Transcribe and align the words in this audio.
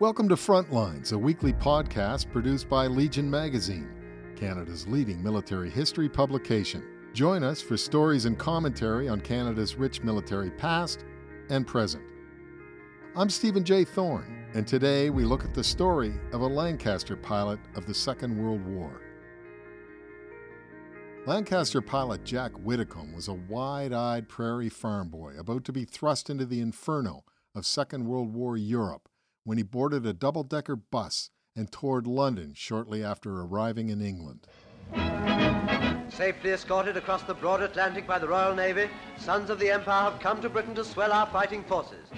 Welcome 0.00 0.30
to 0.30 0.34
Frontlines, 0.34 1.12
a 1.12 1.18
weekly 1.18 1.52
podcast 1.52 2.32
produced 2.32 2.70
by 2.70 2.86
Legion 2.86 3.30
Magazine, 3.30 3.86
Canada's 4.34 4.88
leading 4.88 5.22
military 5.22 5.68
history 5.68 6.08
publication. 6.08 6.82
Join 7.12 7.44
us 7.44 7.60
for 7.60 7.76
stories 7.76 8.24
and 8.24 8.38
commentary 8.38 9.10
on 9.10 9.20
Canada's 9.20 9.76
rich 9.76 10.02
military 10.02 10.52
past 10.52 11.04
and 11.50 11.66
present. 11.66 12.02
I'm 13.14 13.28
Stephen 13.28 13.62
J. 13.62 13.84
Thorne, 13.84 14.46
and 14.54 14.66
today 14.66 15.10
we 15.10 15.26
look 15.26 15.44
at 15.44 15.52
the 15.52 15.62
story 15.62 16.14
of 16.32 16.40
a 16.40 16.46
Lancaster 16.46 17.14
pilot 17.14 17.60
of 17.74 17.84
the 17.84 17.92
Second 17.92 18.42
World 18.42 18.64
War. 18.64 19.02
Lancaster 21.26 21.82
pilot 21.82 22.24
Jack 22.24 22.52
Widdicombe 22.58 23.12
was 23.12 23.28
a 23.28 23.34
wide 23.34 23.92
eyed 23.92 24.30
prairie 24.30 24.70
farm 24.70 25.10
boy 25.10 25.34
about 25.38 25.62
to 25.64 25.74
be 25.74 25.84
thrust 25.84 26.30
into 26.30 26.46
the 26.46 26.62
inferno 26.62 27.22
of 27.54 27.66
Second 27.66 28.06
World 28.06 28.32
War 28.32 28.56
Europe 28.56 29.06
when 29.44 29.58
he 29.58 29.62
boarded 29.62 30.06
a 30.06 30.12
double 30.12 30.42
decker 30.42 30.76
bus 30.76 31.30
and 31.56 31.72
toured 31.72 32.06
London 32.06 32.52
shortly 32.54 33.02
after 33.02 33.40
arriving 33.40 33.88
in 33.88 34.00
England. 34.00 34.46
Safely 36.10 36.50
escorted 36.50 36.96
across 36.96 37.22
the 37.22 37.34
broad 37.34 37.62
Atlantic 37.62 38.06
by 38.06 38.18
the 38.18 38.28
Royal 38.28 38.54
Navy, 38.54 38.90
sons 39.16 39.48
of 39.48 39.58
the 39.58 39.70
Empire 39.70 40.10
have 40.10 40.20
come 40.20 40.40
to 40.42 40.48
Britain 40.48 40.74
to 40.74 40.84
swell 40.84 41.12
our 41.12 41.26
fighting 41.26 41.64
forces. 41.64 42.08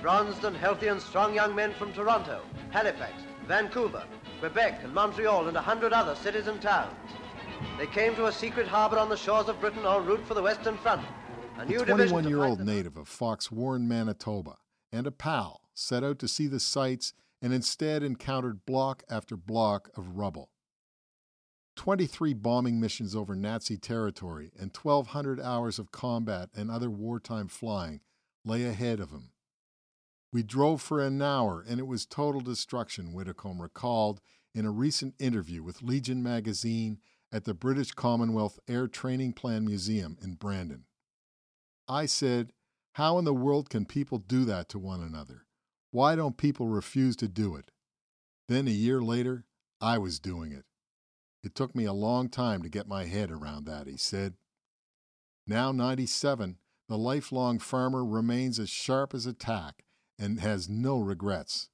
Bronzed 0.00 0.44
and 0.44 0.56
healthy 0.56 0.88
and 0.88 1.00
strong 1.00 1.34
young 1.34 1.54
men 1.54 1.72
from 1.74 1.92
Toronto, 1.92 2.42
Halifax, 2.70 3.12
Vancouver, 3.46 4.04
Quebec, 4.40 4.84
and 4.84 4.94
Montreal, 4.94 5.48
and 5.48 5.56
a 5.56 5.60
hundred 5.60 5.92
other 5.92 6.14
cities 6.14 6.46
and 6.46 6.60
towns. 6.62 6.94
They 7.78 7.86
came 7.86 8.14
to 8.14 8.26
a 8.26 8.32
secret 8.32 8.68
harbor 8.68 8.98
on 8.98 9.08
the 9.08 9.16
shores 9.16 9.48
of 9.48 9.60
Britain 9.60 9.84
en 9.84 10.06
route 10.06 10.24
for 10.26 10.34
the 10.34 10.42
Western 10.42 10.76
Front. 10.78 11.04
A 11.56 11.64
new 11.64 11.80
The 11.80 11.86
division 11.86 12.10
21 12.10 12.28
year 12.28 12.44
old 12.44 12.60
native 12.60 12.96
of 12.96 13.08
Fox 13.08 13.50
Warren, 13.50 13.88
Manitoba, 13.88 14.58
and 14.92 15.06
a 15.06 15.10
pal 15.10 15.62
set 15.78 16.02
out 16.02 16.18
to 16.18 16.28
see 16.28 16.46
the 16.46 16.60
sights 16.60 17.12
and 17.40 17.52
instead 17.52 18.02
encountered 18.02 18.66
block 18.66 19.02
after 19.08 19.36
block 19.36 19.90
of 19.96 20.16
rubble. 20.16 20.50
23 21.76 22.34
bombing 22.34 22.80
missions 22.80 23.14
over 23.14 23.36
Nazi 23.36 23.76
territory 23.76 24.50
and 24.58 24.76
1,200 24.76 25.40
hours 25.40 25.78
of 25.78 25.92
combat 25.92 26.48
and 26.54 26.70
other 26.70 26.90
wartime 26.90 27.46
flying 27.46 28.00
lay 28.44 28.64
ahead 28.64 28.98
of 28.98 29.10
him. 29.10 29.30
We 30.32 30.42
drove 30.42 30.82
for 30.82 31.00
an 31.00 31.22
hour 31.22 31.64
and 31.66 31.78
it 31.78 31.86
was 31.86 32.04
total 32.04 32.40
destruction, 32.40 33.12
Widdicombe 33.12 33.62
recalled 33.62 34.20
in 34.54 34.66
a 34.66 34.72
recent 34.72 35.14
interview 35.20 35.62
with 35.62 35.82
Legion 35.82 36.22
magazine 36.22 36.98
at 37.30 37.44
the 37.44 37.54
British 37.54 37.92
Commonwealth 37.92 38.58
Air 38.68 38.88
Training 38.88 39.34
Plan 39.34 39.64
Museum 39.64 40.18
in 40.20 40.34
Brandon. 40.34 40.84
I 41.86 42.06
said, 42.06 42.52
How 42.94 43.18
in 43.18 43.24
the 43.24 43.32
world 43.32 43.70
can 43.70 43.84
people 43.84 44.18
do 44.18 44.44
that 44.46 44.68
to 44.70 44.78
one 44.78 45.02
another? 45.02 45.44
Why 45.90 46.16
don't 46.16 46.36
people 46.36 46.68
refuse 46.68 47.16
to 47.16 47.28
do 47.28 47.56
it? 47.56 47.70
Then 48.48 48.68
a 48.68 48.72
year 48.72 49.00
later, 49.00 49.44
I 49.80 49.98
was 49.98 50.18
doing 50.18 50.52
it. 50.52 50.64
It 51.42 51.54
took 51.54 51.74
me 51.74 51.84
a 51.84 51.92
long 51.92 52.28
time 52.28 52.62
to 52.62 52.68
get 52.68 52.88
my 52.88 53.06
head 53.06 53.30
around 53.30 53.64
that, 53.66 53.86
he 53.86 53.96
said. 53.96 54.34
Now 55.46 55.72
97, 55.72 56.58
the 56.88 56.98
lifelong 56.98 57.58
farmer 57.58 58.04
remains 58.04 58.58
as 58.58 58.68
sharp 58.68 59.14
as 59.14 59.24
a 59.24 59.32
tack 59.32 59.84
and 60.18 60.40
has 60.40 60.68
no 60.68 60.98
regrets. 60.98 61.68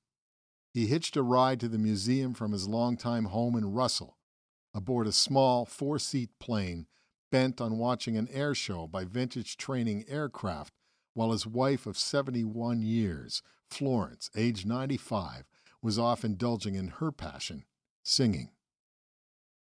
He 0.73 0.87
hitched 0.87 1.17
a 1.17 1.23
ride 1.23 1.61
to 1.61 1.69
the 1.69 1.79
museum 1.79 2.35
from 2.35 2.53
his 2.53 2.69
longtime 2.69 3.27
home 3.27 3.57
in 3.57 3.73
Russell 3.73 4.19
aboard 4.75 5.07
a 5.07 5.12
small 5.12 5.65
four 5.65 5.98
seat 5.98 6.31
plane 6.41 6.87
bent 7.31 7.61
on 7.61 7.79
watching 7.79 8.17
an 8.17 8.29
air 8.33 8.55
show 8.55 8.87
by 8.87 9.05
vintage 9.05 9.57
training 9.57 10.05
aircraft 10.09 10.75
while 11.15 11.31
his 11.31 11.47
wife 11.47 11.87
of 11.87 11.97
71 11.97 12.83
years, 12.83 13.41
Florence, 13.75 14.30
age 14.36 14.64
95, 14.64 15.47
was 15.83 15.98
off 15.98 16.25
indulging 16.25 16.77
in 16.77 16.89
her 16.89 17.11
passion, 17.11 17.64
singing. 18.05 18.51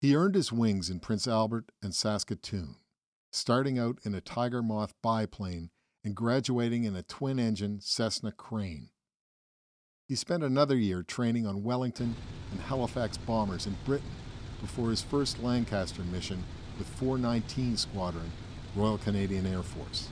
He 0.00 0.16
earned 0.16 0.34
his 0.34 0.52
wings 0.52 0.90
in 0.90 0.98
Prince 0.98 1.28
Albert 1.28 1.70
and 1.80 1.94
Saskatoon, 1.94 2.76
starting 3.30 3.78
out 3.78 3.98
in 4.04 4.14
a 4.14 4.20
Tiger 4.20 4.62
Moth 4.62 4.94
biplane 5.02 5.70
and 6.04 6.16
graduating 6.16 6.84
in 6.84 6.96
a 6.96 7.04
twin 7.04 7.38
engine 7.38 7.80
Cessna 7.80 8.32
Crane. 8.32 8.88
He 10.12 10.16
spent 10.16 10.44
another 10.44 10.76
year 10.76 11.02
training 11.02 11.46
on 11.46 11.64
Wellington 11.64 12.14
and 12.50 12.60
Halifax 12.60 13.16
bombers 13.16 13.66
in 13.66 13.78
Britain 13.86 14.10
before 14.60 14.90
his 14.90 15.00
first 15.00 15.42
Lancaster 15.42 16.02
mission 16.02 16.44
with 16.76 16.86
419 16.86 17.78
Squadron, 17.78 18.30
Royal 18.76 18.98
Canadian 18.98 19.46
Air 19.46 19.62
Force. 19.62 20.08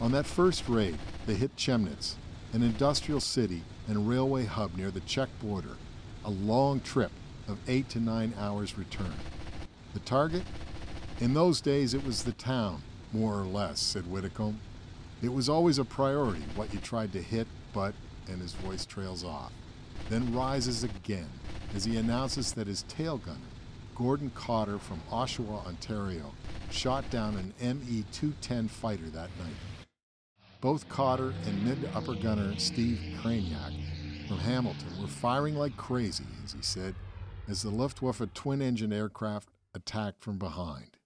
On 0.00 0.12
that 0.12 0.26
first 0.26 0.68
raid, 0.68 0.96
they 1.26 1.34
hit 1.34 1.56
Chemnitz, 1.56 2.14
an 2.52 2.62
industrial 2.62 3.18
city 3.18 3.64
and 3.88 4.08
railway 4.08 4.44
hub 4.44 4.76
near 4.76 4.92
the 4.92 5.00
Czech 5.00 5.30
border, 5.42 5.76
a 6.24 6.30
long 6.30 6.78
trip 6.78 7.10
of 7.48 7.58
eight 7.66 7.88
to 7.88 7.98
nine 7.98 8.32
hours 8.38 8.78
return. 8.78 9.14
The 9.92 9.98
target? 9.98 10.44
In 11.18 11.34
those 11.34 11.60
days, 11.60 11.94
it 11.94 12.06
was 12.06 12.22
the 12.22 12.30
town, 12.30 12.84
more 13.12 13.34
or 13.34 13.44
less, 13.44 13.80
said 13.80 14.08
Widdicombe. 14.08 14.60
It 15.20 15.32
was 15.32 15.48
always 15.48 15.80
a 15.80 15.84
priority 15.84 16.44
what 16.54 16.72
you 16.72 16.78
tried 16.78 17.12
to 17.14 17.20
hit, 17.20 17.48
but, 17.72 17.92
and 18.28 18.40
his 18.40 18.52
voice 18.52 18.84
trails 18.84 19.24
off, 19.24 19.52
then 20.08 20.34
rises 20.34 20.84
again 20.84 21.28
as 21.74 21.84
he 21.84 21.96
announces 21.96 22.52
that 22.52 22.66
his 22.66 22.82
tail 22.84 23.18
gunner, 23.18 23.38
Gordon 23.94 24.30
Cotter 24.34 24.78
from 24.78 25.00
Oshawa, 25.10 25.66
Ontario, 25.66 26.32
shot 26.70 27.08
down 27.10 27.36
an 27.36 27.54
ME 27.60 28.04
210 28.12 28.68
fighter 28.68 29.08
that 29.10 29.30
night. 29.38 29.86
Both 30.60 30.88
Cotter 30.88 31.32
and 31.46 31.64
mid 31.64 31.88
upper 31.94 32.14
gunner 32.14 32.54
Steve 32.58 33.00
Craniac 33.20 33.72
from 34.26 34.38
Hamilton 34.38 35.00
were 35.00 35.08
firing 35.08 35.56
like 35.56 35.76
crazy, 35.76 36.24
as 36.44 36.52
he 36.52 36.62
said, 36.62 36.94
as 37.48 37.62
the 37.62 37.70
Luftwaffe 37.70 38.22
twin 38.34 38.60
engine 38.60 38.92
aircraft 38.92 39.50
attacked 39.74 40.22
from 40.22 40.38
behind. 40.38 40.96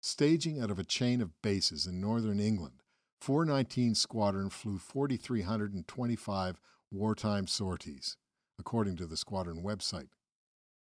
Staging 0.00 0.60
out 0.60 0.70
of 0.70 0.78
a 0.78 0.84
chain 0.84 1.20
of 1.20 1.42
bases 1.42 1.86
in 1.86 2.00
northern 2.00 2.40
England, 2.40 2.77
419 3.20 3.94
Squadron 3.94 4.50
flew 4.50 4.78
4,325 4.78 6.60
wartime 6.90 7.46
sorties, 7.46 8.16
according 8.58 8.96
to 8.96 9.06
the 9.06 9.16
squadron 9.16 9.62
website. 9.62 10.10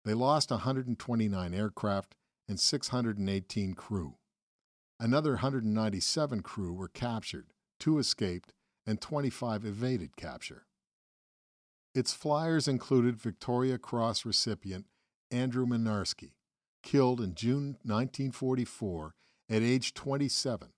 They 0.05 0.13
lost 0.13 0.51
129 0.51 1.53
aircraft 1.53 2.15
and 2.47 2.59
618 2.59 3.73
crew. 3.73 4.15
Another 4.99 5.31
197 5.31 6.41
crew 6.41 6.73
were 6.73 6.87
captured, 6.89 7.53
two 7.79 7.99
escaped, 7.99 8.53
and 8.85 8.99
25 8.99 9.65
evaded 9.65 10.17
capture. 10.17 10.65
Its 11.95 12.13
flyers 12.13 12.67
included 12.67 13.17
Victoria 13.17 13.77
Cross 13.77 14.25
recipient 14.25 14.85
Andrew 15.31 15.65
Mynarski, 15.65 16.33
killed 16.83 17.21
in 17.21 17.33
June 17.33 17.77
1944 17.83 19.15
at 19.49 19.61
age 19.61 19.93
27 19.93 20.69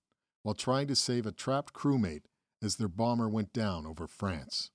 while 0.44 0.56
trying 0.56 0.88
to 0.88 0.96
save 0.96 1.26
a 1.26 1.32
trapped 1.32 1.74
crewmate 1.74 2.24
as 2.62 2.76
their 2.76 2.88
bomber 2.88 3.30
went 3.30 3.54
down 3.54 3.86
over 3.86 4.08
France. 4.08 4.72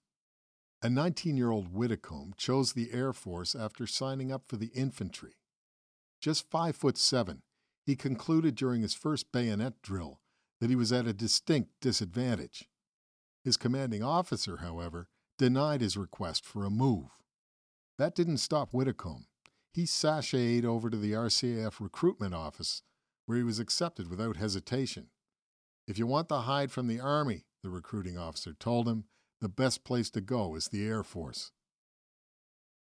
A 0.82 0.90
19 0.90 1.36
year 1.36 1.50
old 1.50 1.72
Widdicombe 1.72 2.34
chose 2.36 2.72
the 2.72 2.92
Air 2.92 3.12
Force 3.12 3.54
after 3.54 3.86
signing 3.86 4.30
up 4.30 4.42
for 4.46 4.56
the 4.56 4.70
infantry. 4.74 5.34
Just 6.20 6.50
five 6.50 6.76
foot 6.76 6.98
seven, 6.98 7.42
he 7.84 7.96
concluded 7.96 8.54
during 8.54 8.82
his 8.82 8.94
first 8.94 9.32
bayonet 9.32 9.80
drill 9.82 10.20
that 10.60 10.70
he 10.70 10.76
was 10.76 10.92
at 10.92 11.06
a 11.06 11.12
distinct 11.12 11.70
disadvantage. 11.80 12.68
His 13.44 13.56
commanding 13.56 14.02
officer, 14.02 14.58
however, 14.58 15.08
denied 15.38 15.80
his 15.80 15.96
request 15.96 16.44
for 16.44 16.64
a 16.64 16.70
move. 16.70 17.10
That 17.98 18.14
didn't 18.14 18.38
stop 18.38 18.72
Widdicombe. 18.72 19.26
He 19.72 19.84
sashayed 19.84 20.64
over 20.64 20.90
to 20.90 20.96
the 20.96 21.12
RCAF 21.12 21.80
recruitment 21.80 22.34
office, 22.34 22.82
where 23.26 23.38
he 23.38 23.44
was 23.44 23.58
accepted 23.58 24.08
without 24.08 24.36
hesitation. 24.36 25.08
If 25.86 25.98
you 25.98 26.06
want 26.06 26.28
to 26.30 26.38
hide 26.38 26.72
from 26.72 26.88
the 26.88 26.98
Army, 26.98 27.44
the 27.62 27.70
recruiting 27.70 28.18
officer 28.18 28.54
told 28.54 28.88
him, 28.88 29.04
the 29.40 29.48
best 29.48 29.84
place 29.84 30.10
to 30.10 30.20
go 30.20 30.56
is 30.56 30.68
the 30.68 30.84
Air 30.84 31.04
Force. 31.04 31.52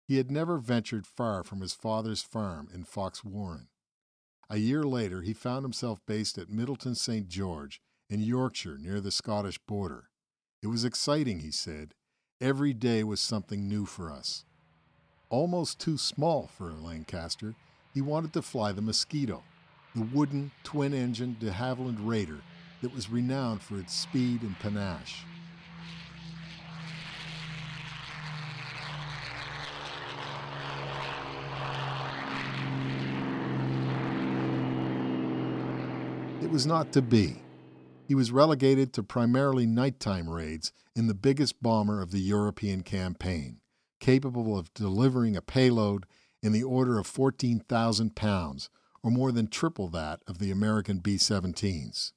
He 0.08 0.18
had 0.18 0.32
never 0.32 0.58
ventured 0.58 1.06
far 1.06 1.44
from 1.44 1.62
his 1.62 1.74
father's 1.74 2.24
farm 2.24 2.68
in 2.74 2.84
Fox 2.84 3.24
Warren. 3.24 3.68
A 4.50 4.58
year 4.58 4.84
later, 4.84 5.22
he 5.22 5.34
found 5.34 5.64
himself 5.64 6.00
based 6.08 6.40
at 6.40 6.50
Middleton 6.50 6.96
St. 6.96 7.28
George 7.28 7.80
in 8.10 8.22
Yorkshire 8.22 8.80
near 8.80 9.00
the 9.00 9.12
Scottish 9.12 9.60
border. 9.60 10.10
It 10.64 10.68
was 10.68 10.84
exciting, 10.84 11.42
he 11.42 11.52
said. 11.52 11.94
Every 12.42 12.74
day 12.74 13.04
was 13.04 13.22
something 13.22 13.68
new 13.68 13.86
for 13.86 14.12
us. 14.12 14.46
Almost 15.30 15.78
too 15.78 15.98
small 16.00 16.48
for 16.48 16.72
a 16.72 16.74
Lancaster, 16.74 17.54
he 17.94 18.02
wanted 18.02 18.34
to 18.34 18.42
fly 18.42 18.72
the 18.72 18.82
Mosquito, 18.82 19.44
the 19.94 20.02
wooden 20.02 20.50
twin 20.64 20.96
engine 20.96 21.38
de 21.40 21.52
Havilland 21.52 22.00
Raider 22.08 22.40
that 22.82 22.94
was 22.94 23.10
renowned 23.10 23.62
for 23.62 23.80
its 23.80 23.94
speed 23.94 24.42
and 24.42 24.58
panache. 24.60 25.26
It 36.42 36.50
was 36.52 36.66
not 36.66 36.92
to 36.94 37.02
be. 37.02 37.44
He 38.08 38.16
was 38.16 38.32
relegated 38.32 38.92
to 38.94 39.04
primarily 39.04 39.68
nighttime 39.68 40.30
raids 40.30 40.72
in 40.96 41.08
the 41.08 41.14
biggest 41.14 41.62
bomber 41.62 42.02
of 42.02 42.12
the 42.12 42.22
European 42.22 42.82
campaign, 42.82 43.60
capable 44.00 44.58
of 44.58 44.74
delivering 44.74 45.36
a 45.36 45.42
payload 45.42 46.06
in 46.42 46.52
the 46.52 46.64
order 46.64 46.98
of 46.98 47.06
14,000 47.06 48.16
pounds, 48.16 48.70
or 49.04 49.12
more 49.12 49.32
than 49.32 49.48
triple 49.48 49.90
that 49.90 50.22
of 50.28 50.40
the 50.40 50.50
American 50.50 51.00
B 51.00 51.18
17s. 51.18 52.14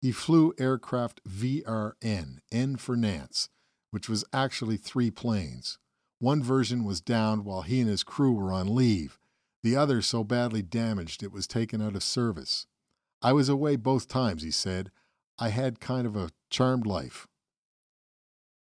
He 0.00 0.12
flew 0.12 0.54
aircraft 0.58 1.22
VRN, 1.24 2.38
N 2.50 2.76
for 2.76 2.96
Nance, 2.96 3.50
which 3.90 4.08
was 4.08 4.24
actually 4.32 4.78
three 4.78 5.10
planes. 5.10 5.78
One 6.18 6.42
version 6.42 6.84
was 6.84 7.00
downed 7.00 7.44
while 7.44 7.62
he 7.62 7.80
and 7.80 7.88
his 7.88 8.02
crew 8.02 8.32
were 8.32 8.52
on 8.52 8.74
leave, 8.74 9.18
the 9.62 9.76
other 9.76 10.00
so 10.00 10.24
badly 10.24 10.62
damaged 10.62 11.22
it 11.22 11.32
was 11.32 11.46
taken 11.46 11.82
out 11.82 11.96
of 11.96 12.02
service. 12.02 12.66
I 13.20 13.32
was 13.34 13.48
away 13.48 13.76
both 13.76 14.08
times, 14.08 14.42
he 14.42 14.50
said. 14.50 14.90
I 15.38 15.50
had 15.50 15.80
kind 15.80 16.06
of 16.06 16.16
a 16.16 16.30
charmed 16.48 16.86
life. 16.86 17.26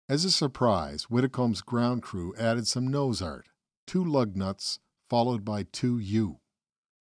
As 0.10 0.26
a 0.26 0.32
surprise, 0.32 1.10
Widdicombe's 1.10 1.62
ground 1.62 2.02
crew 2.02 2.34
added 2.38 2.68
some 2.68 2.88
nose 2.88 3.22
art 3.22 3.48
two 3.88 4.04
lug 4.04 4.36
nuts 4.36 4.80
followed 5.10 5.44
by 5.44 5.64
two 5.64 5.98
U. 6.00 6.40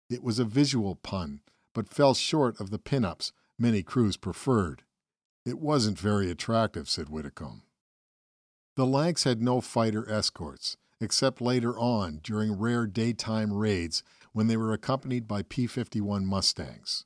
It 0.10 0.24
was 0.24 0.40
a 0.40 0.46
visual 0.46 0.96
pun, 0.96 1.42
but 1.74 1.90
fell 1.90 2.14
short 2.14 2.60
of 2.60 2.70
the 2.70 2.80
pin-ups 2.80 3.34
many 3.60 3.84
crews 3.84 4.18
preferred. 4.18 4.84
It 5.46 5.60
wasn't 5.60 6.00
very 6.00 6.30
attractive, 6.30 6.90
said 6.90 7.10
Widdicombe. 7.10 7.64
The 8.76 8.86
Lancs 8.86 9.24
had 9.24 9.42
no 9.42 9.62
fighter 9.62 10.10
escorts, 10.10 10.78
except 11.00 11.42
later 11.42 11.78
on 11.78 12.20
during 12.24 12.60
rare 12.60 12.86
daytime 12.86 13.54
raids 13.54 14.04
when 14.34 14.48
they 14.48 14.58
were 14.58 14.74
accompanied 14.74 15.28
by 15.28 15.42
P 15.42 15.68
51 15.68 16.26
Mustangs. 16.26 17.06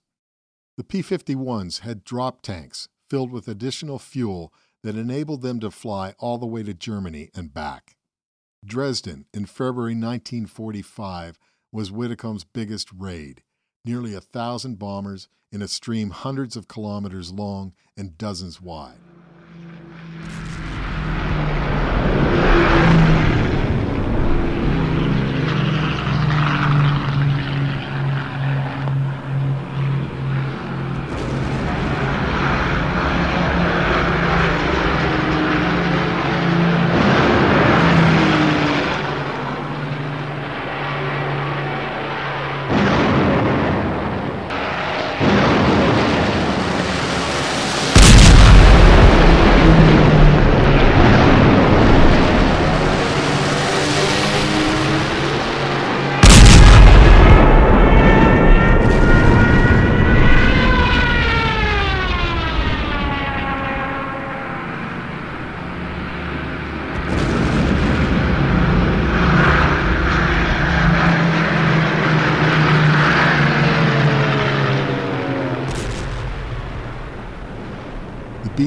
The 0.77 0.83
P 0.83 1.01
51s 1.01 1.81
had 1.81 2.03
drop 2.03 2.41
tanks 2.41 2.87
filled 3.09 3.31
with 3.31 3.47
additional 3.47 3.99
fuel 3.99 4.53
that 4.83 4.95
enabled 4.95 5.41
them 5.41 5.59
to 5.59 5.71
fly 5.71 6.13
all 6.17 6.37
the 6.37 6.45
way 6.45 6.63
to 6.63 6.73
Germany 6.73 7.29
and 7.35 7.53
back. 7.53 7.95
Dresden 8.65 9.25
in 9.33 9.45
February 9.45 9.93
1945 9.93 11.37
was 11.71 11.91
Widdicombe's 11.91 12.43
biggest 12.43 12.89
raid, 12.91 13.43
nearly 13.83 14.13
a 14.13 14.21
thousand 14.21 14.77
bombers 14.77 15.27
in 15.51 15.61
a 15.61 15.67
stream 15.67 16.11
hundreds 16.11 16.55
of 16.55 16.67
kilometers 16.67 17.31
long 17.31 17.73
and 17.97 18.17
dozens 18.17 18.61
wide. 18.61 18.99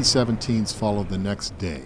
B 0.05 0.09
17s 0.09 0.75
followed 0.75 1.09
the 1.09 1.17
next 1.17 1.56
day. 1.56 1.83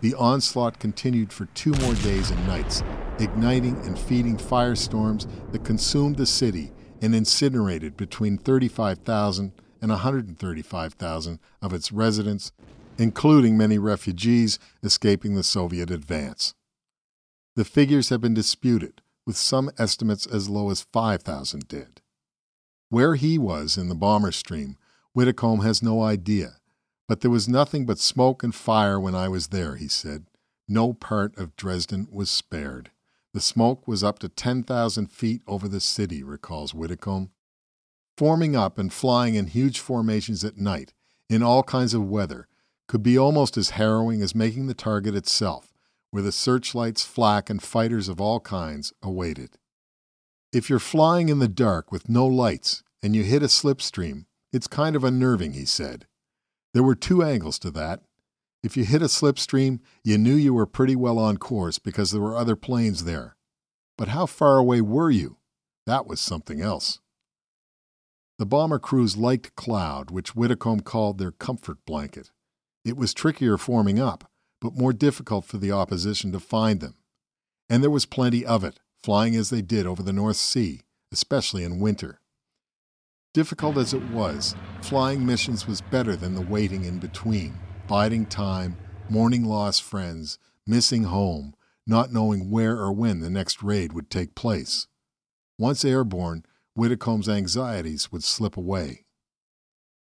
The 0.00 0.14
onslaught 0.14 0.80
continued 0.80 1.32
for 1.32 1.44
two 1.54 1.70
more 1.74 1.94
days 1.94 2.32
and 2.32 2.44
nights, 2.44 2.82
igniting 3.20 3.76
and 3.86 3.96
feeding 3.96 4.36
firestorms 4.36 5.28
that 5.52 5.64
consumed 5.64 6.16
the 6.16 6.26
city 6.26 6.72
and 7.00 7.14
incinerated 7.14 7.96
between 7.96 8.36
35,000 8.36 9.52
and 9.80 9.90
135,000 9.92 11.38
of 11.62 11.72
its 11.72 11.92
residents, 11.92 12.50
including 12.98 13.56
many 13.56 13.78
refugees 13.78 14.58
escaping 14.82 15.36
the 15.36 15.44
Soviet 15.44 15.88
advance. 15.88 16.54
The 17.54 17.64
figures 17.64 18.08
have 18.08 18.20
been 18.20 18.34
disputed, 18.34 19.02
with 19.24 19.36
some 19.36 19.70
estimates 19.78 20.26
as 20.26 20.48
low 20.48 20.68
as 20.70 20.88
5,000 20.92 21.68
dead. 21.68 22.00
Where 22.88 23.14
he 23.14 23.38
was 23.38 23.76
in 23.76 23.88
the 23.88 23.94
bomber 23.94 24.32
stream, 24.32 24.76
Widdicombe 25.14 25.60
has 25.60 25.80
no 25.80 26.02
idea 26.02 26.56
but 27.12 27.20
there 27.20 27.30
was 27.30 27.46
nothing 27.46 27.84
but 27.84 27.98
smoke 27.98 28.42
and 28.42 28.54
fire 28.54 28.98
when 28.98 29.14
I 29.14 29.28
was 29.28 29.48
there, 29.48 29.76
he 29.76 29.86
said. 29.86 30.24
No 30.66 30.94
part 30.94 31.36
of 31.36 31.54
Dresden 31.56 32.08
was 32.10 32.30
spared. 32.30 32.90
The 33.34 33.40
smoke 33.42 33.86
was 33.86 34.02
up 34.02 34.18
to 34.20 34.30
10,000 34.30 35.12
feet 35.12 35.42
over 35.46 35.68
the 35.68 35.78
city, 35.78 36.22
recalls 36.22 36.72
Widdicombe. 36.72 37.30
Forming 38.16 38.56
up 38.56 38.78
and 38.78 38.90
flying 38.90 39.34
in 39.34 39.48
huge 39.48 39.78
formations 39.78 40.42
at 40.42 40.56
night, 40.56 40.94
in 41.28 41.42
all 41.42 41.62
kinds 41.62 41.92
of 41.92 42.08
weather, 42.08 42.48
could 42.88 43.02
be 43.02 43.18
almost 43.18 43.58
as 43.58 43.76
harrowing 43.76 44.22
as 44.22 44.34
making 44.34 44.66
the 44.66 44.72
target 44.72 45.14
itself, 45.14 45.74
where 46.12 46.22
the 46.22 46.32
searchlights, 46.32 47.04
flak, 47.04 47.50
and 47.50 47.62
fighters 47.62 48.08
of 48.08 48.22
all 48.22 48.40
kinds 48.40 48.94
awaited. 49.02 49.58
If 50.50 50.70
you're 50.70 50.78
flying 50.78 51.28
in 51.28 51.40
the 51.40 51.46
dark 51.46 51.92
with 51.92 52.08
no 52.08 52.26
lights 52.26 52.82
and 53.02 53.14
you 53.14 53.22
hit 53.22 53.42
a 53.42 53.48
slipstream, 53.48 54.24
it's 54.50 54.66
kind 54.66 54.96
of 54.96 55.04
unnerving, 55.04 55.52
he 55.52 55.66
said. 55.66 56.06
There 56.74 56.82
were 56.82 56.94
two 56.94 57.22
angles 57.22 57.58
to 57.60 57.70
that. 57.72 58.02
If 58.62 58.76
you 58.76 58.84
hit 58.84 59.02
a 59.02 59.06
slipstream, 59.06 59.80
you 60.04 60.16
knew 60.16 60.34
you 60.34 60.54
were 60.54 60.66
pretty 60.66 60.96
well 60.96 61.18
on 61.18 61.36
course 61.36 61.78
because 61.78 62.10
there 62.10 62.20
were 62.20 62.36
other 62.36 62.56
planes 62.56 63.04
there. 63.04 63.36
But 63.98 64.08
how 64.08 64.26
far 64.26 64.58
away 64.58 64.80
were 64.80 65.10
you? 65.10 65.36
That 65.86 66.06
was 66.06 66.20
something 66.20 66.60
else. 66.60 67.00
The 68.38 68.46
bomber 68.46 68.78
crews 68.78 69.16
liked 69.16 69.54
cloud, 69.54 70.10
which 70.10 70.34
Widdicombe 70.34 70.80
called 70.80 71.18
their 71.18 71.32
comfort 71.32 71.78
blanket. 71.84 72.30
It 72.84 72.96
was 72.96 73.12
trickier 73.12 73.58
forming 73.58 74.00
up, 74.00 74.30
but 74.60 74.76
more 74.76 74.92
difficult 74.92 75.44
for 75.44 75.58
the 75.58 75.72
opposition 75.72 76.32
to 76.32 76.40
find 76.40 76.80
them. 76.80 76.96
And 77.68 77.82
there 77.82 77.90
was 77.90 78.06
plenty 78.06 78.44
of 78.44 78.64
it, 78.64 78.80
flying 79.02 79.36
as 79.36 79.50
they 79.50 79.62
did 79.62 79.86
over 79.86 80.02
the 80.02 80.12
North 80.12 80.36
Sea, 80.36 80.80
especially 81.12 81.64
in 81.64 81.80
winter. 81.80 82.20
Difficult 83.34 83.78
as 83.78 83.94
it 83.94 84.10
was, 84.10 84.54
flying 84.82 85.24
missions 85.24 85.66
was 85.66 85.80
better 85.80 86.16
than 86.16 86.34
the 86.34 86.42
waiting 86.42 86.84
in 86.84 86.98
between, 86.98 87.58
biding 87.88 88.26
time, 88.26 88.76
mourning 89.08 89.46
lost 89.46 89.82
friends, 89.82 90.38
missing 90.66 91.04
home, 91.04 91.54
not 91.86 92.12
knowing 92.12 92.50
where 92.50 92.76
or 92.76 92.92
when 92.92 93.20
the 93.20 93.30
next 93.30 93.62
raid 93.62 93.94
would 93.94 94.10
take 94.10 94.34
place. 94.34 94.86
Once 95.58 95.82
airborne, 95.82 96.44
Widdicombe's 96.76 97.28
anxieties 97.28 98.12
would 98.12 98.22
slip 98.22 98.58
away. 98.58 99.06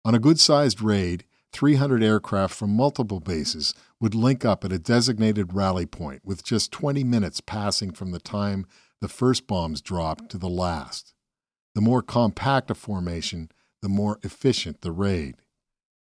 On 0.05 0.15
a 0.15 0.19
good 0.19 0.41
sized 0.41 0.83
raid, 0.83 1.25
300 1.53 2.03
aircraft 2.03 2.53
from 2.53 2.75
multiple 2.75 3.21
bases 3.21 3.75
would 4.01 4.17
link 4.17 4.45
up 4.45 4.65
at 4.65 4.73
a 4.73 4.79
designated 4.79 5.55
rally 5.55 5.87
point 5.87 6.21
with 6.25 6.45
just 6.45 6.73
20 6.73 7.05
minutes 7.05 7.41
passing 7.41 7.93
from 7.93 8.11
the 8.11 8.19
time 8.19 8.67
the 9.01 9.09
first 9.09 9.47
bombs 9.47 9.81
dropped 9.81 10.29
to 10.31 10.37
the 10.37 10.49
last. 10.49 11.14
The 11.75 11.81
more 11.81 12.03
compact 12.03 12.71
a 12.71 12.75
formation, 12.75 13.51
the 13.83 13.89
more 13.89 14.19
efficient 14.23 14.81
the 14.81 14.93
raid. 14.93 15.37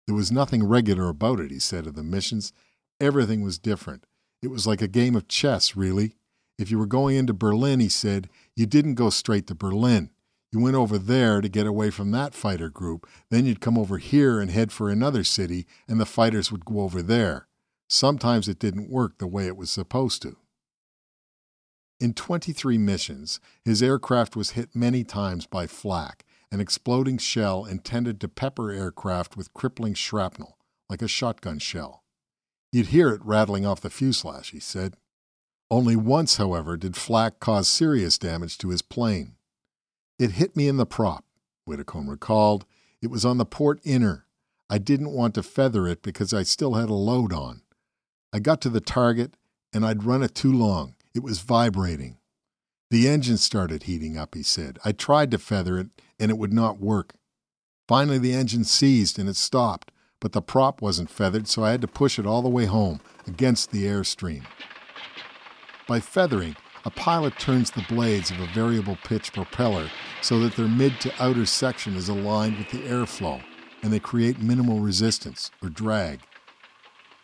There 0.06 0.16
was 0.16 0.32
nothing 0.32 0.64
regular 0.64 1.10
about 1.10 1.40
it, 1.40 1.52
he 1.52 1.60
said 1.60 1.88
of 1.88 1.96
the 1.96 2.04
missions. 2.04 2.54
Everything 3.00 3.42
was 3.42 3.58
different. 3.58 4.06
It 4.42 4.50
was 4.50 4.68
like 4.68 4.82
a 4.82 4.88
game 4.88 5.16
of 5.16 5.28
chess, 5.28 5.76
really. 5.76 6.16
If 6.60 6.70
you 6.70 6.78
were 6.78 6.86
going 6.86 7.18
into 7.18 7.34
Berlin, 7.34 7.80
he 7.80 7.90
said, 7.90 8.30
you 8.56 8.66
didn't 8.66 8.94
go 8.94 9.10
straight 9.10 9.48
to 9.48 9.56
Berlin. 9.56 10.12
You 10.52 10.60
went 10.60 10.76
over 10.76 10.98
there 10.98 11.42
to 11.42 11.50
get 11.50 11.68
away 11.68 11.90
from 11.90 12.12
that 12.12 12.34
fighter 12.34 12.70
group. 12.70 13.10
Then 13.30 13.46
you'd 13.46 13.60
come 13.60 13.78
over 13.78 13.98
here 13.98 14.40
and 14.40 14.52
head 14.52 14.72
for 14.72 14.90
another 14.90 15.24
city, 15.24 15.66
and 15.88 16.00
the 16.00 16.06
fighters 16.06 16.52
would 16.52 16.64
go 16.64 16.82
over 16.82 17.02
there. 17.02 17.48
Sometimes 17.90 18.48
it 18.48 18.60
didn't 18.60 18.90
work 18.90 19.18
the 19.18 19.28
way 19.28 19.48
it 19.48 19.58
was 19.58 19.70
supposed 19.70 20.22
to. 20.22 20.38
In 22.00 22.14
23 22.14 22.78
missions, 22.78 23.40
his 23.64 23.82
aircraft 23.82 24.36
was 24.36 24.52
hit 24.52 24.76
many 24.76 25.04
times 25.04 25.46
by 25.46 25.66
flak, 25.66 26.26
an 26.52 26.60
exploding 26.60 27.18
shell 27.18 27.64
intended 27.64 28.20
to 28.20 28.28
pepper 28.28 28.70
aircraft 28.70 29.38
with 29.38 29.54
crippling 29.54 29.94
shrapnel, 29.94 30.58
like 30.90 31.02
a 31.02 31.08
shotgun 31.08 31.58
shell. 31.58 32.04
You'd 32.72 32.88
hear 32.88 33.10
it 33.10 33.24
rattling 33.24 33.66
off 33.66 33.80
the 33.80 33.90
fuselage, 33.90 34.50
he 34.50 34.60
said. 34.60 34.98
Only 35.72 35.96
once, 35.96 36.36
however, 36.36 36.76
did 36.76 36.98
flak 36.98 37.40
cause 37.40 37.70
serious 37.70 38.18
damage 38.18 38.58
to 38.60 38.70
his 38.70 38.82
plane. 38.82 39.36
It 40.20 40.32
hit 40.32 40.58
me 40.58 40.68
in 40.68 40.76
the 40.76 40.86
prop, 40.86 41.24
Widdicombe 41.66 42.10
recalled. 42.10 42.66
It 43.02 43.10
was 43.10 43.24
on 43.24 43.38
the 43.38 43.46
port 43.46 43.80
inner. 43.86 44.26
I 44.70 44.80
didn't 44.80 45.12
want 45.12 45.34
to 45.36 45.44
feather 45.44 45.88
it 45.88 46.02
because 46.02 46.34
I 46.34 46.44
still 46.44 46.74
had 46.74 46.90
a 46.90 46.94
load 46.94 47.32
on. 47.32 47.62
I 48.34 48.40
got 48.40 48.60
to 48.62 48.70
the 48.70 48.82
target, 48.82 49.38
and 49.74 49.86
I'd 49.86 50.04
run 50.04 50.24
it 50.24 50.36
too 50.36 50.52
long. 50.52 50.95
It 51.16 51.24
was 51.24 51.40
vibrating. 51.40 52.18
The 52.92 53.08
engine 53.08 53.38
started 53.38 53.84
heating 53.84 54.18
up, 54.18 54.36
he 54.36 54.44
said. 54.44 54.80
I 54.84 54.92
tried 54.92 55.32
to 55.32 55.38
feather 55.38 55.80
it, 55.80 55.88
and 56.20 56.30
it 56.30 56.38
would 56.38 56.52
not 56.52 56.82
work. 56.82 57.14
Finally, 57.88 58.18
the 58.18 58.34
engine 58.34 58.66
seized 58.66 59.18
and 59.18 59.30
it 59.30 59.38
stopped, 59.38 59.92
but 60.20 60.34
the 60.34 60.42
prop 60.42 60.82
wasn't 60.82 61.10
feathered, 61.10 61.48
so 61.48 61.64
I 61.64 61.72
had 61.72 61.82
to 61.82 61.88
push 61.88 62.20
it 62.20 62.26
all 62.26 62.42
the 62.42 62.50
way 62.50 62.66
home 62.66 63.00
against 63.26 63.72
the 63.72 63.86
airstream. 63.86 64.44
By 65.88 66.02
feathering, 66.02 66.58
a 66.84 66.90
pilot 66.90 67.40
turns 67.40 67.72
the 67.72 67.86
blades 67.88 68.30
of 68.30 68.42
a 68.42 68.48
variable 68.48 68.98
pitch 69.06 69.32
propeller 69.32 69.90
so 70.22 70.40
that 70.40 70.58
their 70.58 70.68
mid 70.68 71.00
to 71.00 71.24
outer 71.24 71.46
section 71.46 71.96
is 71.96 72.10
aligned 72.10 72.58
with 72.58 72.70
the 72.72 72.88
airflow 72.90 73.42
and 73.82 73.94
they 73.94 74.00
create 74.00 74.42
minimal 74.42 74.80
resistance 74.82 75.50
or 75.64 75.70
drag. 75.70 76.20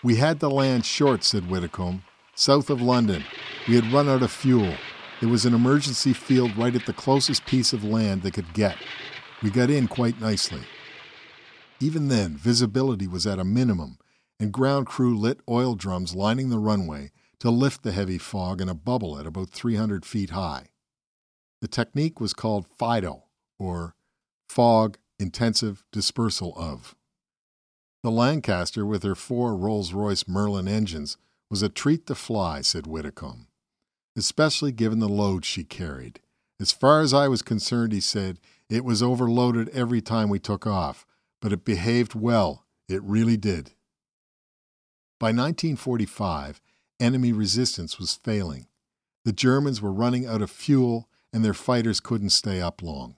We 0.01 0.15
had 0.15 0.39
to 0.39 0.47
land 0.47 0.85
short, 0.85 1.23
said 1.23 1.49
Widdicombe, 1.49 2.03
south 2.41 2.71
of 2.71 2.81
London. 2.81 3.23
We 3.67 3.75
had 3.75 3.93
run 3.93 4.09
out 4.09 4.23
of 4.23 4.31
fuel. 4.31 4.73
There 5.19 5.29
was 5.29 5.45
an 5.45 5.53
emergency 5.53 6.11
field 6.11 6.57
right 6.57 6.75
at 6.75 6.87
the 6.87 6.93
closest 6.93 7.45
piece 7.45 7.71
of 7.71 7.83
land 7.83 8.23
they 8.23 8.31
could 8.31 8.51
get. 8.55 8.77
We 9.43 9.51
got 9.51 9.69
in 9.69 9.87
quite 9.87 10.19
nicely. 10.19 10.61
Even 11.79 12.07
then, 12.07 12.35
visibility 12.35 13.07
was 13.07 13.27
at 13.27 13.37
a 13.37 13.43
minimum, 13.43 13.99
and 14.39 14.51
ground 14.51 14.87
crew 14.87 15.15
lit 15.15 15.39
oil 15.47 15.75
drums 15.75 16.15
lining 16.15 16.49
the 16.49 16.57
runway 16.57 17.11
to 17.37 17.51
lift 17.51 17.83
the 17.83 17.91
heavy 17.91 18.17
fog 18.17 18.59
in 18.59 18.69
a 18.69 18.73
bubble 18.73 19.19
at 19.19 19.27
about 19.27 19.51
300 19.51 20.03
feet 20.03 20.31
high. 20.31 20.69
The 21.61 21.67
technique 21.67 22.19
was 22.19 22.33
called 22.33 22.65
FIDO, 22.65 23.25
or 23.59 23.93
Fog 24.49 24.97
Intensive 25.19 25.83
Dispersal 25.91 26.55
of. 26.57 26.95
The 28.01 28.09
Lancaster, 28.09 28.83
with 28.83 29.03
her 29.03 29.13
four 29.13 29.55
Rolls 29.55 29.93
Royce 29.93 30.27
Merlin 30.27 30.67
engines, 30.67 31.17
was 31.51 31.61
a 31.61 31.69
treat 31.69 32.07
to 32.07 32.15
fly, 32.15 32.61
said 32.61 32.87
Widdicombe, 32.87 33.47
especially 34.15 34.71
given 34.71 34.99
the 34.99 35.09
load 35.09 35.43
she 35.43 35.65
carried. 35.65 36.21
As 36.61 36.71
far 36.71 37.01
as 37.01 37.13
I 37.13 37.27
was 37.27 37.41
concerned, 37.41 37.91
he 37.91 37.99
said, 37.99 38.39
it 38.69 38.85
was 38.85 39.03
overloaded 39.03 39.67
every 39.69 40.01
time 40.01 40.29
we 40.29 40.39
took 40.39 40.65
off, 40.65 41.05
but 41.41 41.51
it 41.51 41.65
behaved 41.65 42.15
well. 42.15 42.65
It 42.87 43.03
really 43.03 43.35
did. 43.35 43.71
By 45.19 45.27
1945, 45.27 46.61
enemy 47.01 47.33
resistance 47.33 47.99
was 47.99 48.15
failing. 48.23 48.67
The 49.25 49.33
Germans 49.33 49.81
were 49.81 49.91
running 49.91 50.25
out 50.25 50.41
of 50.41 50.49
fuel 50.49 51.09
and 51.33 51.43
their 51.43 51.53
fighters 51.53 51.99
couldn't 51.99 52.29
stay 52.29 52.61
up 52.61 52.81
long. 52.81 53.17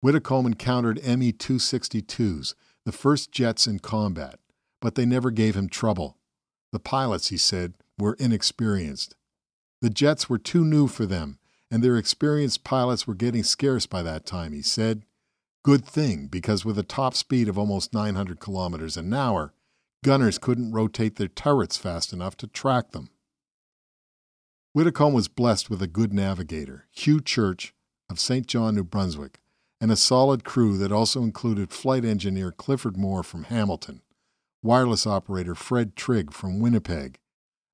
Widdicombe 0.00 0.46
encountered 0.46 1.04
Me 1.04 1.32
262s, 1.32 2.54
the 2.84 2.92
first 2.92 3.32
jets 3.32 3.66
in 3.66 3.80
combat, 3.80 4.38
but 4.80 4.94
they 4.94 5.04
never 5.04 5.32
gave 5.32 5.56
him 5.56 5.68
trouble. 5.68 6.18
The 6.72 6.80
pilots, 6.80 7.28
he 7.28 7.36
said, 7.36 7.74
were 7.98 8.16
inexperienced. 8.18 9.14
The 9.80 9.90
jets 9.90 10.28
were 10.28 10.38
too 10.38 10.64
new 10.64 10.88
for 10.88 11.06
them, 11.06 11.38
and 11.70 11.82
their 11.82 11.96
experienced 11.96 12.64
pilots 12.64 13.06
were 13.06 13.14
getting 13.14 13.42
scarce 13.42 13.86
by 13.86 14.02
that 14.02 14.26
time, 14.26 14.52
he 14.52 14.62
said. 14.62 15.04
Good 15.62 15.84
thing, 15.84 16.26
because 16.28 16.64
with 16.64 16.78
a 16.78 16.82
top 16.82 17.14
speed 17.14 17.48
of 17.48 17.58
almost 17.58 17.92
900 17.92 18.38
kilometers 18.38 18.96
an 18.96 19.12
hour, 19.12 19.52
gunners 20.04 20.38
couldn't 20.38 20.72
rotate 20.72 21.16
their 21.16 21.28
turrets 21.28 21.76
fast 21.76 22.12
enough 22.12 22.36
to 22.38 22.46
track 22.46 22.92
them. 22.92 23.10
Widdicombe 24.74 25.14
was 25.14 25.28
blessed 25.28 25.70
with 25.70 25.82
a 25.82 25.86
good 25.86 26.12
navigator, 26.12 26.86
Hugh 26.92 27.20
Church 27.20 27.74
of 28.08 28.20
St. 28.20 28.46
John, 28.46 28.74
New 28.74 28.84
Brunswick, 28.84 29.40
and 29.80 29.90
a 29.90 29.96
solid 29.96 30.44
crew 30.44 30.76
that 30.78 30.92
also 30.92 31.22
included 31.22 31.72
flight 31.72 32.04
engineer 32.04 32.52
Clifford 32.52 32.96
Moore 32.96 33.22
from 33.22 33.44
Hamilton, 33.44 34.02
wireless 34.62 35.06
operator 35.06 35.54
Fred 35.54 35.96
Trigg 35.96 36.32
from 36.32 36.60
Winnipeg, 36.60 37.18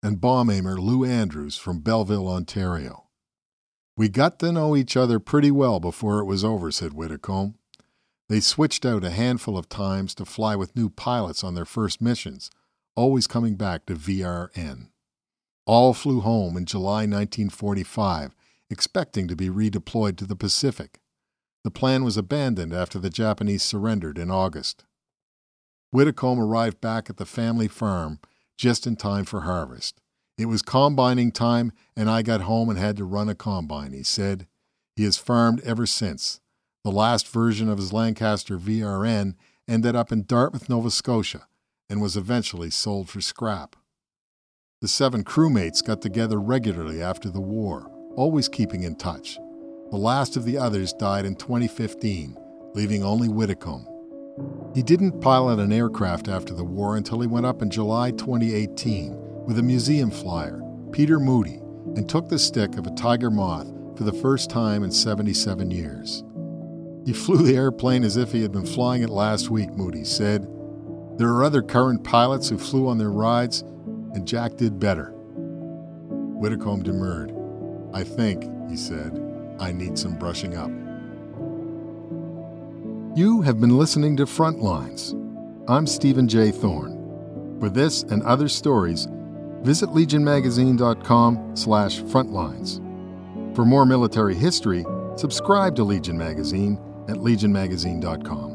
and 0.02 0.20
bomb 0.20 0.50
aimer 0.50 0.80
Lou 0.80 1.04
Andrews 1.04 1.56
from 1.56 1.80
Belleville, 1.80 2.28
Ontario. 2.28 3.08
We 3.96 4.08
got 4.08 4.38
to 4.40 4.52
know 4.52 4.74
each 4.74 4.96
other 4.96 5.18
pretty 5.18 5.50
well 5.50 5.78
before 5.78 6.18
it 6.18 6.24
was 6.24 6.44
over, 6.44 6.70
said 6.70 6.92
Widdicombe. 6.92 7.54
They 8.28 8.40
switched 8.40 8.86
out 8.86 9.04
a 9.04 9.10
handful 9.10 9.58
of 9.58 9.68
times 9.68 10.14
to 10.14 10.24
fly 10.24 10.56
with 10.56 10.74
new 10.74 10.88
pilots 10.88 11.44
on 11.44 11.54
their 11.54 11.66
first 11.66 12.00
missions, 12.00 12.50
always 12.96 13.26
coming 13.26 13.56
back 13.56 13.86
to 13.86 13.94
VRN. 13.94 14.88
All 15.66 15.94
flew 15.94 16.20
home 16.20 16.56
in 16.56 16.64
July 16.64 17.06
1945, 17.06 18.34
expecting 18.70 19.28
to 19.28 19.36
be 19.36 19.48
redeployed 19.48 20.16
to 20.16 20.24
the 20.24 20.34
Pacific. 20.34 20.98
The 21.62 21.70
plan 21.70 22.04
was 22.04 22.16
abandoned 22.16 22.72
after 22.72 22.98
the 22.98 23.10
Japanese 23.10 23.62
surrendered 23.62 24.18
in 24.18 24.30
August. 24.30 24.84
Widdicombe 25.92 26.40
arrived 26.40 26.80
back 26.80 27.10
at 27.10 27.18
the 27.18 27.26
family 27.26 27.68
farm 27.68 28.18
just 28.56 28.86
in 28.86 28.96
time 28.96 29.24
for 29.24 29.42
harvest. 29.42 30.00
It 30.38 30.46
was 30.46 30.62
combining 30.62 31.30
time, 31.30 31.72
and 31.94 32.08
I 32.08 32.22
got 32.22 32.42
home 32.42 32.70
and 32.70 32.78
had 32.78 32.96
to 32.96 33.04
run 33.04 33.28
a 33.28 33.34
combine, 33.34 33.92
he 33.92 34.02
said. 34.02 34.46
He 34.96 35.04
has 35.04 35.18
farmed 35.18 35.60
ever 35.60 35.84
since. 35.84 36.40
The 36.84 36.90
last 36.90 37.28
version 37.28 37.68
of 37.68 37.78
his 37.78 37.92
Lancaster 37.92 38.58
VRN 38.58 39.34
ended 39.68 39.94
up 39.94 40.10
in 40.10 40.24
Dartmouth, 40.24 40.68
Nova 40.68 40.90
Scotia, 40.90 41.46
and 41.88 42.00
was 42.00 42.16
eventually 42.16 42.70
sold 42.70 43.08
for 43.08 43.20
scrap. 43.20 43.76
The 44.80 44.88
seven 44.88 45.22
crewmates 45.22 45.84
got 45.84 46.02
together 46.02 46.40
regularly 46.40 47.02
after 47.02 47.30
the 47.30 47.40
war, 47.40 47.90
always 48.16 48.48
keeping 48.48 48.82
in 48.82 48.96
touch. 48.96 49.36
The 49.90 49.98
last 49.98 50.36
of 50.36 50.44
the 50.44 50.56
others 50.56 50.92
died 50.94 51.26
in 51.26 51.36
2015, 51.36 52.36
leaving 52.74 53.04
only 53.04 53.28
Widdicombe. 53.28 53.91
He 54.74 54.82
didn't 54.82 55.20
pilot 55.20 55.58
an 55.58 55.72
aircraft 55.72 56.28
after 56.28 56.54
the 56.54 56.64
war 56.64 56.96
until 56.96 57.20
he 57.20 57.26
went 57.26 57.46
up 57.46 57.60
in 57.60 57.70
July 57.70 58.10
2018 58.10 59.44
with 59.44 59.58
a 59.58 59.62
museum 59.62 60.10
flyer, 60.10 60.62
Peter 60.92 61.20
Moody, 61.20 61.60
and 61.96 62.08
took 62.08 62.28
the 62.28 62.38
stick 62.38 62.76
of 62.76 62.86
a 62.86 62.94
Tiger 62.94 63.30
Moth 63.30 63.70
for 63.96 64.04
the 64.04 64.12
first 64.12 64.48
time 64.48 64.82
in 64.82 64.90
77 64.90 65.70
years. 65.70 66.24
He 67.04 67.12
flew 67.12 67.42
the 67.42 67.56
airplane 67.56 68.04
as 68.04 68.16
if 68.16 68.32
he 68.32 68.42
had 68.42 68.52
been 68.52 68.64
flying 68.64 69.02
it 69.02 69.10
last 69.10 69.50
week, 69.50 69.70
Moody 69.76 70.04
said. 70.04 70.48
There 71.18 71.28
are 71.28 71.44
other 71.44 71.62
current 71.62 72.04
pilots 72.04 72.48
who 72.48 72.56
flew 72.56 72.88
on 72.88 72.96
their 72.96 73.10
rides, 73.10 73.60
and 74.14 74.26
Jack 74.26 74.56
did 74.56 74.80
better. 74.80 75.12
Widdicombe 75.14 76.82
demurred. 76.82 77.34
I 77.92 78.04
think, 78.04 78.44
he 78.70 78.76
said, 78.76 79.20
I 79.58 79.72
need 79.72 79.98
some 79.98 80.18
brushing 80.18 80.56
up. 80.56 80.70
You 83.14 83.42
have 83.42 83.60
been 83.60 83.76
listening 83.76 84.16
to 84.16 84.24
Frontlines. 84.24 85.12
I'm 85.68 85.86
Stephen 85.86 86.26
J. 86.26 86.50
Thorne. 86.50 87.58
For 87.60 87.68
this 87.68 88.04
and 88.04 88.22
other 88.22 88.48
stories, 88.48 89.06
visit 89.60 89.90
legionmagazine.com 89.90 91.54
slash 91.54 92.00
frontlines. 92.00 92.80
For 93.54 93.66
more 93.66 93.84
military 93.84 94.34
history, 94.34 94.86
subscribe 95.16 95.76
to 95.76 95.84
Legion 95.84 96.16
Magazine 96.16 96.80
at 97.06 97.16
legionmagazine.com. 97.16 98.51